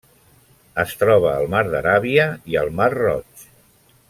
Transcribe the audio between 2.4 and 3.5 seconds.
i al Mar Roig.